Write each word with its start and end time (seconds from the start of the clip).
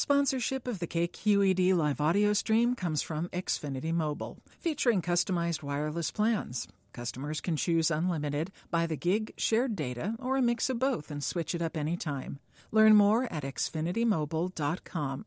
Sponsorship 0.00 0.66
of 0.66 0.78
the 0.78 0.86
KQED 0.86 1.74
live 1.74 2.00
audio 2.00 2.32
stream 2.32 2.74
comes 2.74 3.02
from 3.02 3.28
Xfinity 3.34 3.92
Mobile, 3.92 4.38
featuring 4.58 5.02
customized 5.02 5.62
wireless 5.62 6.10
plans. 6.10 6.66
Customers 6.94 7.42
can 7.42 7.54
choose 7.54 7.90
unlimited, 7.90 8.50
by 8.70 8.86
the 8.86 8.96
gig, 8.96 9.34
shared 9.36 9.76
data, 9.76 10.14
or 10.18 10.38
a 10.38 10.42
mix 10.42 10.70
of 10.70 10.78
both 10.78 11.10
and 11.10 11.22
switch 11.22 11.54
it 11.54 11.60
up 11.60 11.76
anytime. 11.76 12.38
Learn 12.72 12.96
more 12.96 13.30
at 13.30 13.42
xfinitymobile.com. 13.42 15.26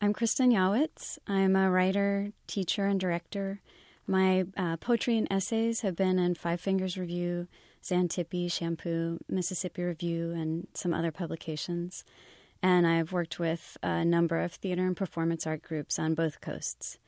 I'm 0.00 0.12
Kristen 0.12 0.52
Yawitz. 0.52 1.18
I'm 1.26 1.56
a 1.56 1.72
writer, 1.72 2.30
teacher, 2.46 2.86
and 2.86 3.00
director. 3.00 3.60
My 4.06 4.46
uh, 4.56 4.76
poetry 4.76 5.18
and 5.18 5.26
essays 5.28 5.80
have 5.80 5.96
been 5.96 6.20
in 6.20 6.36
Five 6.36 6.60
Fingers 6.60 6.96
Review, 6.96 7.48
Xanthippe, 7.82 8.52
Shampoo, 8.52 9.18
Mississippi 9.28 9.82
Review, 9.82 10.30
and 10.30 10.68
some 10.72 10.94
other 10.94 11.10
publications 11.10 12.04
and 12.62 12.86
I've 12.86 13.12
worked 13.12 13.38
with 13.38 13.76
a 13.82 14.04
number 14.04 14.40
of 14.40 14.52
theater 14.52 14.86
and 14.86 14.96
performance 14.96 15.46
art 15.46 15.62
groups 15.62 15.98
on 15.98 16.14
both 16.14 16.40
coasts. 16.40 16.98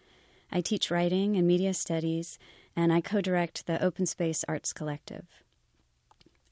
I 0.52 0.60
teach 0.60 0.90
writing 0.90 1.36
and 1.36 1.46
media 1.46 1.74
studies, 1.74 2.38
and 2.76 2.92
I 2.92 3.00
co 3.00 3.20
direct 3.20 3.66
the 3.66 3.82
Open 3.82 4.06
Space 4.06 4.44
Arts 4.48 4.72
Collective. 4.72 5.26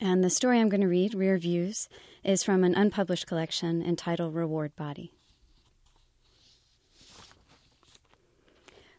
And 0.01 0.23
the 0.23 0.31
story 0.31 0.61
I'm 0.61 0.69
going 0.69 0.81
to 0.81 0.87
read, 0.87 1.15
Rear 1.15 1.39
Views, 1.39 1.89
is 2.23 2.45
from 2.45 2.63
an 2.63 2.75
unpublished 2.75 3.27
collection 3.27 3.83
entitled 3.83 4.35
Reward 4.35 4.77
Body. 4.77 5.13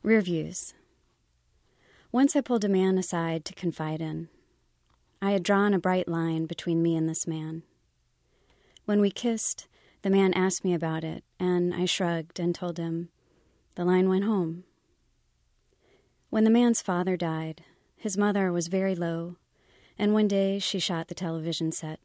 Rear 0.04 0.22
Views. 0.22 0.74
Once 2.12 2.36
I 2.36 2.42
pulled 2.42 2.66
a 2.66 2.70
man 2.70 2.98
aside 2.98 3.46
to 3.46 3.54
confide 3.54 4.02
in. 4.02 4.30
I 5.22 5.32
had 5.32 5.44
drawn 5.44 5.74
a 5.74 5.80
bright 5.80 6.08
line 6.08 6.46
between 6.46 6.82
me 6.82 6.96
and 6.96 7.08
this 7.08 7.28
man. 7.28 7.64
When 8.86 9.02
we 9.02 9.12
kissed, 9.12 9.68
the 10.02 10.10
man 10.10 10.34
asked 10.34 10.64
me 10.64 10.74
about 10.74 11.04
it, 11.04 11.24
and 11.40 11.74
I 11.74 11.86
shrugged 11.86 12.40
and 12.40 12.56
told 12.56 12.78
him. 12.78 13.10
The 13.76 13.86
line 13.86 14.10
went 14.10 14.24
home. 14.24 14.64
When 16.30 16.44
the 16.44 16.50
man's 16.50 16.82
father 16.82 17.18
died, 17.18 17.64
his 17.98 18.18
mother 18.18 18.52
was 18.52 18.68
very 18.68 18.96
low, 18.96 19.36
and 19.98 20.14
one 20.14 20.28
day 20.28 20.60
she 20.60 20.80
shot 20.80 21.08
the 21.08 21.16
television 21.16 21.72
set. 21.72 22.00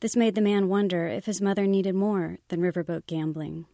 This 0.00 0.16
made 0.16 0.34
the 0.34 0.40
man 0.40 0.68
wonder 0.68 1.06
if 1.06 1.26
his 1.26 1.40
mother 1.40 1.66
needed 1.66 1.94
more 1.94 2.38
than 2.48 2.60
riverboat 2.60 3.06
gambling. 3.06 3.66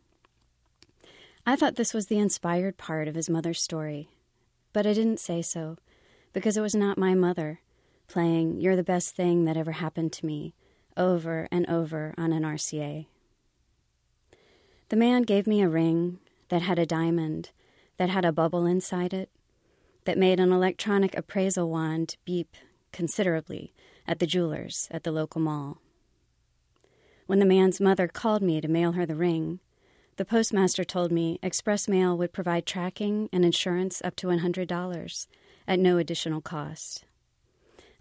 I 1.46 1.56
thought 1.56 1.76
this 1.76 1.94
was 1.94 2.06
the 2.06 2.18
inspired 2.18 2.76
part 2.78 3.08
of 3.08 3.14
his 3.14 3.28
mother's 3.28 3.60
story, 3.60 4.08
but 4.72 4.86
I 4.86 4.94
didn't 4.94 5.20
say 5.20 5.42
so 5.42 5.76
because 6.32 6.56
it 6.56 6.62
was 6.62 6.74
not 6.74 6.98
my 6.98 7.14
mother 7.14 7.60
playing 8.08 8.60
You're 8.60 8.76
the 8.76 8.82
Best 8.82 9.14
Thing 9.14 9.44
That 9.44 9.56
Ever 9.56 9.72
Happened 9.72 10.12
to 10.14 10.26
Me 10.26 10.54
over 10.96 11.48
and 11.50 11.68
over 11.68 12.14
on 12.16 12.32
an 12.32 12.42
RCA. 12.42 13.06
The 14.88 14.96
man 14.96 15.22
gave 15.22 15.46
me 15.46 15.62
a 15.62 15.68
ring 15.68 16.18
that 16.48 16.62
had 16.62 16.78
a 16.78 16.86
diamond, 16.86 17.50
that 17.96 18.10
had 18.10 18.24
a 18.24 18.32
bubble 18.32 18.66
inside 18.66 19.12
it, 19.12 19.30
that 20.04 20.18
made 20.18 20.38
an 20.38 20.52
electronic 20.52 21.16
appraisal 21.16 21.70
wand 21.70 22.16
beep 22.24 22.56
considerably 22.92 23.72
at 24.06 24.18
the 24.18 24.26
jeweler's 24.26 24.86
at 24.90 25.02
the 25.02 25.12
local 25.12 25.40
mall. 25.40 25.78
When 27.26 27.38
the 27.38 27.46
man's 27.46 27.80
mother 27.80 28.06
called 28.06 28.42
me 28.42 28.60
to 28.60 28.68
mail 28.68 28.92
her 28.92 29.06
the 29.06 29.16
ring, 29.16 29.60
the 30.16 30.24
postmaster 30.24 30.84
told 30.84 31.10
me 31.10 31.38
express 31.42 31.88
mail 31.88 32.16
would 32.16 32.32
provide 32.32 32.66
tracking 32.66 33.28
and 33.32 33.44
insurance 33.44 34.00
up 34.04 34.14
to 34.16 34.28
$100 34.28 35.26
at 35.66 35.78
no 35.78 35.98
additional 35.98 36.40
cost. 36.40 37.04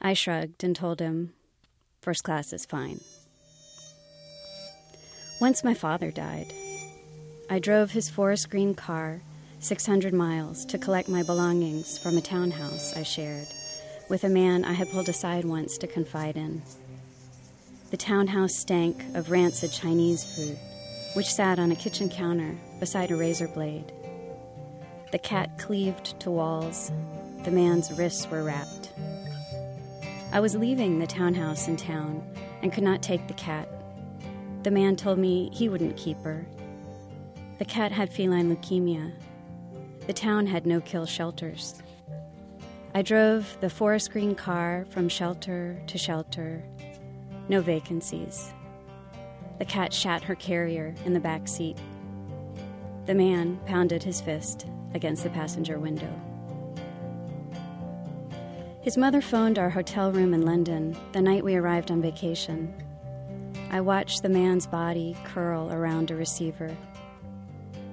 I 0.02 0.13
shrugged 0.13 0.63
and 0.63 0.75
told 0.75 1.00
him 1.00 1.33
First 2.03 2.25
class 2.25 2.51
is 2.51 2.65
fine. 2.65 2.99
Once 5.39 5.63
my 5.63 5.73
father 5.73 6.11
died. 6.11 6.51
I 7.49 7.59
drove 7.59 7.91
his 7.91 8.09
forest 8.09 8.49
green 8.49 8.75
car 8.75 9.21
600 9.59 10.13
miles 10.13 10.65
to 10.65 10.77
collect 10.77 11.07
my 11.07 11.23
belongings 11.23 11.97
from 11.97 12.17
a 12.17 12.21
townhouse 12.21 12.93
I 12.97 13.03
shared 13.03 13.47
with 14.09 14.25
a 14.25 14.29
man 14.29 14.66
I 14.66 14.73
had 14.73 14.91
pulled 14.91 15.07
aside 15.07 15.45
once 15.45 15.78
to 15.78 15.88
confide 15.88 16.35
in. 16.35 16.61
The 17.91 17.95
townhouse 17.95 18.53
stank 18.53 19.01
of 19.16 19.31
rancid 19.31 19.72
Chinese 19.72 20.25
food, 20.25 20.59
which 21.13 21.33
sat 21.33 21.57
on 21.57 21.72
a 21.72 21.75
kitchen 21.78 22.09
counter 22.09 22.57
beside 22.81 23.11
a 23.11 23.16
razor 23.16 23.47
blade. 23.47 23.94
The 25.13 25.19
cat 25.19 25.57
cleaved 25.57 26.19
to 26.19 26.31
walls. 26.31 26.91
The 27.45 27.51
man's 27.51 27.94
wrists 27.94 28.28
were 28.28 28.44
wrapped. 28.44 28.91
I 30.33 30.39
was 30.39 30.55
leaving 30.55 30.97
the 30.97 31.05
townhouse 31.05 31.67
in 31.67 31.77
town 31.77 32.27
and 32.63 32.73
could 32.73 32.83
not 32.83 33.03
take 33.03 33.27
the 33.27 33.35
cat. 33.35 33.69
The 34.63 34.71
man 34.71 34.95
told 34.95 35.19
me 35.19 35.51
he 35.53 35.69
wouldn't 35.69 35.95
keep 35.95 36.17
her. 36.21 36.47
The 37.59 37.66
cat 37.66 37.91
had 37.91 38.11
feline 38.11 38.49
leukemia. 38.49 39.13
The 40.07 40.13
town 40.13 40.47
had 40.47 40.66
no 40.66 40.81
kill 40.81 41.05
shelters. 41.05 41.83
I 42.95 43.03
drove 43.03 43.55
the 43.61 43.69
forest 43.69 44.11
green 44.11 44.33
car 44.33 44.88
from 44.89 45.07
shelter 45.07 45.79
to 45.85 45.99
shelter. 45.99 46.63
No 47.47 47.61
vacancies. 47.61 48.51
The 49.59 49.66
cat 49.66 49.93
shat 49.93 50.23
her 50.23 50.33
carrier 50.33 50.95
in 51.05 51.13
the 51.13 51.19
back 51.19 51.47
seat. 51.47 51.77
The 53.05 53.13
man 53.13 53.59
pounded 53.67 54.01
his 54.01 54.19
fist 54.19 54.66
against 54.95 55.22
the 55.22 55.29
passenger 55.29 55.77
window. 55.77 56.11
His 58.83 58.97
mother 58.97 59.21
phoned 59.21 59.57
our 59.57 59.69
hotel 59.69 60.11
room 60.11 60.33
in 60.33 60.41
London 60.41 60.94
the 61.13 61.21
night 61.21 61.45
we 61.45 61.55
arrived 61.55 61.89
on 61.89 62.01
vacation. 62.01 62.73
I 63.71 63.79
watched 63.79 64.21
the 64.21 64.29
man's 64.29 64.67
body 64.67 65.16
curl 65.23 65.71
around 65.71 66.11
a 66.11 66.16
receiver. 66.16 66.75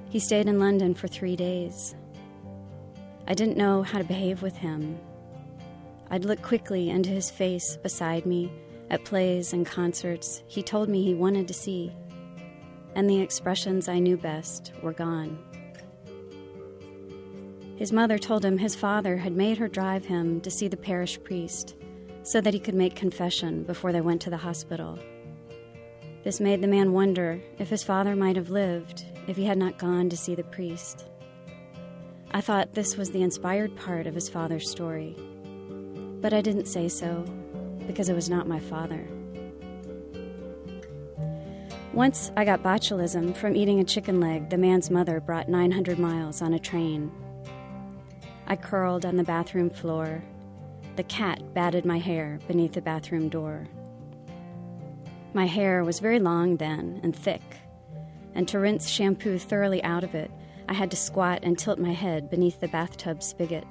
He 0.08 0.18
stayed 0.18 0.48
in 0.48 0.58
London 0.58 0.94
for 0.94 1.06
three 1.06 1.36
days. 1.36 1.94
I 3.28 3.34
didn't 3.34 3.56
know 3.56 3.84
how 3.84 3.98
to 3.98 4.04
behave 4.04 4.42
with 4.42 4.56
him. 4.56 4.98
I'd 6.10 6.24
look 6.24 6.42
quickly 6.42 6.90
into 6.90 7.10
his 7.10 7.30
face 7.30 7.76
beside 7.76 8.26
me 8.26 8.50
at 8.90 9.04
plays 9.04 9.52
and 9.52 9.64
concerts 9.64 10.42
he 10.48 10.60
told 10.60 10.88
me 10.88 11.04
he 11.04 11.14
wanted 11.14 11.46
to 11.46 11.54
see, 11.54 11.94
and 12.96 13.08
the 13.08 13.20
expressions 13.20 13.88
I 13.88 14.00
knew 14.00 14.16
best 14.16 14.72
were 14.82 14.92
gone. 14.92 15.38
His 17.80 17.92
mother 17.92 18.18
told 18.18 18.44
him 18.44 18.58
his 18.58 18.74
father 18.74 19.16
had 19.16 19.34
made 19.34 19.56
her 19.56 19.66
drive 19.66 20.04
him 20.04 20.42
to 20.42 20.50
see 20.50 20.68
the 20.68 20.76
parish 20.76 21.18
priest 21.22 21.76
so 22.22 22.38
that 22.42 22.52
he 22.52 22.60
could 22.60 22.74
make 22.74 22.94
confession 22.94 23.62
before 23.62 23.90
they 23.90 24.02
went 24.02 24.20
to 24.20 24.28
the 24.28 24.36
hospital. 24.36 24.98
This 26.22 26.40
made 26.40 26.60
the 26.60 26.68
man 26.68 26.92
wonder 26.92 27.40
if 27.58 27.70
his 27.70 27.82
father 27.82 28.14
might 28.14 28.36
have 28.36 28.50
lived 28.50 29.06
if 29.26 29.38
he 29.38 29.46
had 29.46 29.56
not 29.56 29.78
gone 29.78 30.10
to 30.10 30.16
see 30.18 30.34
the 30.34 30.44
priest. 30.44 31.06
I 32.32 32.42
thought 32.42 32.74
this 32.74 32.98
was 32.98 33.12
the 33.12 33.22
inspired 33.22 33.74
part 33.76 34.06
of 34.06 34.14
his 34.14 34.28
father's 34.28 34.68
story, 34.68 35.16
but 36.20 36.34
I 36.34 36.42
didn't 36.42 36.66
say 36.66 36.86
so 36.86 37.24
because 37.86 38.10
it 38.10 38.14
was 38.14 38.28
not 38.28 38.46
my 38.46 38.60
father. 38.60 39.08
Once 41.94 42.30
I 42.36 42.44
got 42.44 42.62
botulism 42.62 43.34
from 43.34 43.56
eating 43.56 43.80
a 43.80 43.84
chicken 43.84 44.20
leg 44.20 44.50
the 44.50 44.58
man's 44.58 44.90
mother 44.90 45.18
brought 45.18 45.48
900 45.48 45.98
miles 45.98 46.42
on 46.42 46.52
a 46.52 46.58
train 46.58 47.10
I 48.50 48.56
curled 48.56 49.06
on 49.06 49.16
the 49.16 49.22
bathroom 49.22 49.70
floor. 49.70 50.24
The 50.96 51.04
cat 51.04 51.54
batted 51.54 51.84
my 51.84 51.98
hair 51.98 52.40
beneath 52.48 52.72
the 52.72 52.82
bathroom 52.82 53.28
door. 53.28 53.68
My 55.34 55.46
hair 55.46 55.84
was 55.84 56.00
very 56.00 56.18
long 56.18 56.56
then 56.56 56.98
and 57.04 57.14
thick, 57.14 57.42
and 58.34 58.48
to 58.48 58.58
rinse 58.58 58.88
shampoo 58.88 59.38
thoroughly 59.38 59.80
out 59.84 60.02
of 60.02 60.16
it, 60.16 60.32
I 60.68 60.74
had 60.74 60.90
to 60.90 60.96
squat 60.96 61.44
and 61.44 61.56
tilt 61.56 61.78
my 61.78 61.92
head 61.92 62.28
beneath 62.28 62.58
the 62.58 62.66
bathtub 62.66 63.22
spigot. 63.22 63.64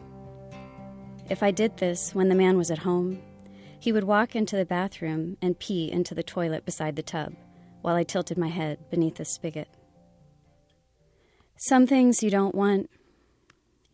If 1.29 1.44
I 1.44 1.51
did 1.51 1.75
this 1.75 2.16
when 2.16 2.29
the 2.29 2.34
man 2.34 2.57
was 2.57 2.72
at 2.72 2.78
home, 2.78 3.22
he 3.81 3.91
would 3.91 4.06
walk 4.06 4.34
into 4.34 4.56
the 4.56 4.63
bathroom 4.63 5.35
and 5.41 5.59
pee 5.59 5.91
into 5.91 6.16
the 6.16 6.23
toilet 6.23 6.63
beside 6.63 6.96
the 6.96 7.03
tub 7.03 7.35
while 7.81 7.97
I 7.97 8.03
tilted 8.06 8.38
my 8.38 8.47
head 8.47 8.90
beneath 8.90 9.16
the 9.16 9.25
spigot. 9.25 9.67
Some 11.58 11.85
things 11.85 12.23
you 12.23 12.29
don't 12.29 12.55
want 12.55 12.90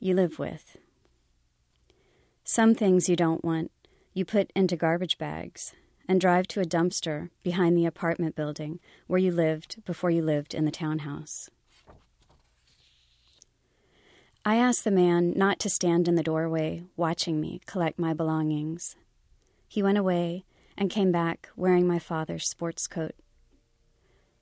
you 0.06 0.14
live 0.14 0.38
with. 0.38 0.78
Some 2.44 2.76
things 2.76 3.10
you 3.10 3.16
don't 3.16 3.44
want, 3.44 3.72
you 4.14 4.24
put 4.24 4.52
into 4.56 4.76
garbage 4.76 5.18
bags 5.18 5.74
and 6.08 6.22
drive 6.22 6.48
to 6.50 6.62
a 6.62 6.66
dumpster 6.66 7.30
behind 7.42 7.76
the 7.76 7.88
apartment 7.88 8.36
building 8.36 8.80
where 9.08 9.20
you 9.20 9.32
lived 9.32 9.84
before 9.84 10.12
you 10.12 10.22
lived 10.22 10.54
in 10.54 10.64
the 10.64 10.72
townhouse. 10.72 11.50
I 14.46 14.58
asked 14.58 14.84
the 14.84 14.92
man 14.92 15.34
not 15.36 15.58
to 15.60 15.72
stand 15.72 16.08
in 16.08 16.14
the 16.14 16.22
doorway 16.22 16.84
watching 16.96 17.42
me 17.42 17.62
collect 17.66 17.98
my 17.98 18.14
belongings. 18.14 18.96
He 19.68 19.82
went 19.82 19.98
away 19.98 20.46
and 20.78 20.92
came 20.92 21.12
back 21.12 21.50
wearing 21.56 21.88
my 21.88 21.98
father's 21.98 22.48
sports 22.48 22.86
coat. 22.86 23.16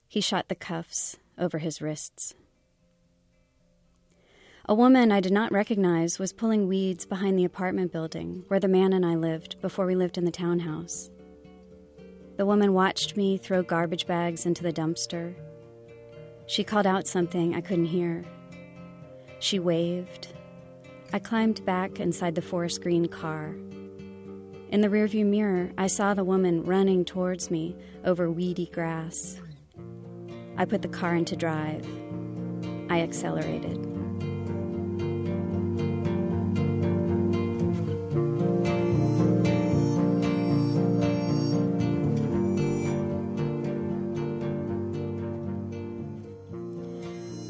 He 0.06 0.20
shot 0.20 0.48
the 0.48 0.54
cuffs 0.54 1.16
over 1.38 1.58
his 1.58 1.80
wrists. 1.80 2.34
A 4.66 4.74
woman 4.74 5.12
I 5.12 5.20
did 5.20 5.32
not 5.32 5.52
recognize 5.52 6.18
was 6.18 6.32
pulling 6.32 6.68
weeds 6.68 7.04
behind 7.04 7.38
the 7.38 7.44
apartment 7.44 7.92
building 7.92 8.44
where 8.48 8.58
the 8.58 8.66
man 8.66 8.94
and 8.94 9.04
I 9.04 9.14
lived 9.14 9.60
before 9.60 9.84
we 9.84 9.94
lived 9.94 10.16
in 10.16 10.24
the 10.24 10.30
townhouse. 10.30 11.10
The 12.38 12.46
woman 12.46 12.72
watched 12.72 13.14
me 13.14 13.36
throw 13.36 13.62
garbage 13.62 14.06
bags 14.06 14.46
into 14.46 14.62
the 14.62 14.72
dumpster. 14.72 15.34
She 16.46 16.64
called 16.64 16.86
out 16.86 17.06
something 17.06 17.54
I 17.54 17.60
couldn't 17.60 17.84
hear. 17.84 18.24
She 19.38 19.58
waved. 19.58 20.28
I 21.12 21.18
climbed 21.18 21.62
back 21.66 22.00
inside 22.00 22.34
the 22.34 22.40
forest 22.40 22.80
green 22.80 23.06
car. 23.06 23.54
In 24.70 24.80
the 24.80 24.88
rearview 24.88 25.26
mirror, 25.26 25.72
I 25.76 25.88
saw 25.88 26.14
the 26.14 26.24
woman 26.24 26.64
running 26.64 27.04
towards 27.04 27.50
me 27.50 27.76
over 28.06 28.30
weedy 28.30 28.70
grass. 28.72 29.38
I 30.56 30.64
put 30.64 30.80
the 30.80 30.88
car 30.88 31.14
into 31.14 31.36
drive. 31.36 31.86
I 32.88 33.02
accelerated. 33.02 33.93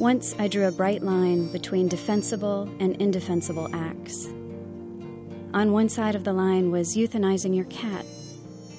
Once 0.04 0.34
I 0.38 0.48
drew 0.48 0.66
a 0.66 0.70
bright 0.70 1.02
line 1.02 1.50
between 1.50 1.88
defensible 1.88 2.68
and 2.78 2.94
indefensible 2.96 3.74
acts. 3.74 4.26
On 5.54 5.72
one 5.72 5.88
side 5.88 6.14
of 6.14 6.24
the 6.24 6.32
line 6.34 6.70
was 6.70 6.94
euthanizing 6.94 7.56
your 7.56 7.64
cat, 7.64 8.04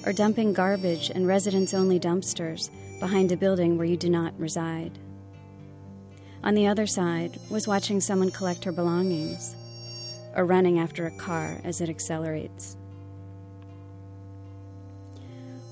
or 0.06 0.12
dumping 0.12 0.52
garbage 0.52 1.10
in 1.10 1.26
residents 1.26 1.74
only 1.74 1.98
dumpsters 1.98 2.70
behind 3.00 3.32
a 3.32 3.36
building 3.36 3.76
where 3.76 3.88
you 3.88 3.96
do 3.96 4.08
not 4.08 4.38
reside. 4.38 5.00
On 6.44 6.54
the 6.54 6.68
other 6.68 6.86
side 6.86 7.40
was 7.50 7.66
watching 7.66 8.00
someone 8.00 8.30
collect 8.30 8.62
her 8.62 8.70
belongings, 8.70 9.56
or 10.36 10.44
running 10.44 10.78
after 10.78 11.06
a 11.06 11.18
car 11.18 11.60
as 11.64 11.80
it 11.80 11.88
accelerates. 11.88 12.76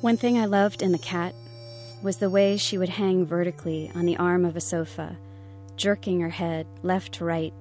One 0.00 0.16
thing 0.16 0.36
I 0.36 0.46
loved 0.46 0.82
in 0.82 0.90
the 0.90 0.98
cat 0.98 1.32
was 2.02 2.16
the 2.16 2.28
way 2.28 2.56
she 2.56 2.76
would 2.76 2.88
hang 2.88 3.24
vertically 3.24 3.92
on 3.94 4.04
the 4.04 4.16
arm 4.16 4.44
of 4.44 4.56
a 4.56 4.60
sofa, 4.60 5.16
jerking 5.76 6.20
her 6.20 6.30
head 6.30 6.66
left 6.82 7.12
to 7.14 7.24
right 7.24 7.52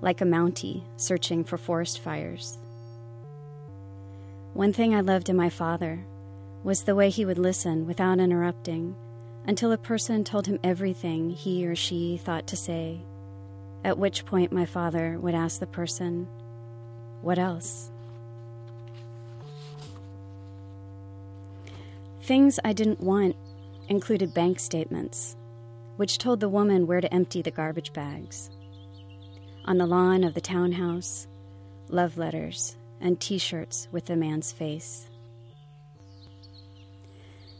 like 0.00 0.20
a 0.20 0.24
Mountie 0.24 0.82
searching 0.96 1.44
for 1.44 1.58
forest 1.58 2.00
fires. 2.00 2.58
One 4.54 4.72
thing 4.72 4.94
I 4.94 5.00
loved 5.00 5.28
in 5.28 5.36
my 5.36 5.48
father 5.50 6.04
was 6.62 6.82
the 6.82 6.94
way 6.94 7.10
he 7.10 7.24
would 7.24 7.38
listen 7.38 7.86
without 7.86 8.18
interrupting 8.18 8.96
until 9.46 9.72
a 9.72 9.78
person 9.78 10.24
told 10.24 10.46
him 10.46 10.58
everything 10.62 11.30
he 11.30 11.66
or 11.66 11.74
she 11.74 12.16
thought 12.18 12.46
to 12.48 12.56
say, 12.56 13.00
at 13.84 13.98
which 13.98 14.26
point 14.26 14.52
my 14.52 14.66
father 14.66 15.18
would 15.18 15.34
ask 15.34 15.60
the 15.60 15.66
person, 15.66 16.28
What 17.22 17.38
else? 17.38 17.90
Things 22.22 22.60
I 22.64 22.72
didn't 22.72 23.00
want 23.00 23.36
included 23.88 24.34
bank 24.34 24.60
statements, 24.60 25.36
which 26.00 26.16
told 26.16 26.40
the 26.40 26.48
woman 26.48 26.86
where 26.86 27.02
to 27.02 27.12
empty 27.12 27.42
the 27.42 27.50
garbage 27.50 27.92
bags. 27.92 28.48
On 29.66 29.76
the 29.76 29.84
lawn 29.84 30.24
of 30.24 30.32
the 30.32 30.40
townhouse, 30.40 31.26
love 31.90 32.16
letters 32.16 32.74
and 33.02 33.20
t 33.20 33.36
shirts 33.36 33.86
with 33.92 34.06
the 34.06 34.16
man's 34.16 34.50
face. 34.50 35.10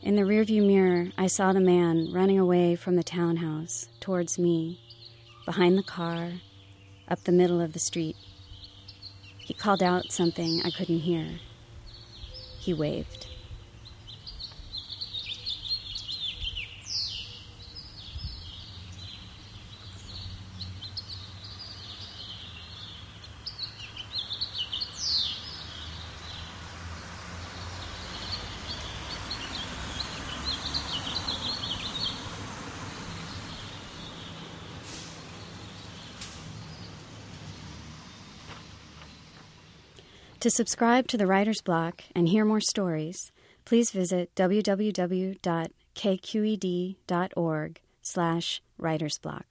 In 0.01 0.17
the 0.17 0.23
rearview 0.23 0.67
mirror, 0.67 1.09
I 1.19 1.27
saw 1.27 1.53
the 1.53 1.61
man 1.61 2.15
running 2.15 2.39
away 2.39 2.77
from 2.77 2.97
the 2.97 3.03
townhouse 3.05 3.91
towards 4.01 4.39
me, 4.39 4.81
behind 5.45 5.77
the 5.77 5.83
car, 5.83 6.31
up 7.09 7.23
the 7.25 7.33
middle 7.33 7.61
of 7.61 7.75
the 7.75 7.79
street. 7.79 8.17
He 9.37 9.53
called 9.53 9.83
out 9.83 10.13
something 10.13 10.63
I 10.65 10.71
couldn't 10.71 11.01
hear. 11.01 11.41
He 12.59 12.73
waved. 12.73 13.27
To 40.41 40.49
subscribe 40.49 41.07
to 41.09 41.19
the 41.19 41.27
Writer's 41.27 41.61
Block 41.61 42.03
and 42.15 42.27
hear 42.27 42.47
more 42.47 42.63
stories, 42.63 43.31
please 43.67 43.91
visit 43.91 44.35
www.kqed.org 44.37 45.41
slash 48.01 48.63
writersblock. 48.81 49.43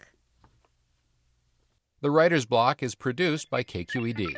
The 2.01 2.09
Writer's 2.09 2.45
Block 2.47 2.81
is 2.81 2.95
produced 2.95 3.51
by 3.51 3.62
KQED. 3.62 4.33